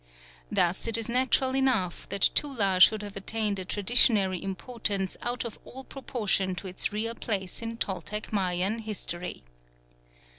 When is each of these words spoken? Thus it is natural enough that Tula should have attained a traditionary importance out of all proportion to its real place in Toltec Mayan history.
Thus 0.51 0.87
it 0.87 0.97
is 0.97 1.07
natural 1.07 1.55
enough 1.55 2.09
that 2.09 2.31
Tula 2.33 2.79
should 2.79 3.03
have 3.03 3.15
attained 3.15 3.59
a 3.59 3.65
traditionary 3.65 4.41
importance 4.41 5.15
out 5.21 5.45
of 5.45 5.59
all 5.63 5.83
proportion 5.83 6.55
to 6.55 6.65
its 6.67 6.91
real 6.91 7.13
place 7.13 7.61
in 7.61 7.77
Toltec 7.77 8.33
Mayan 8.33 8.79
history. 8.79 9.43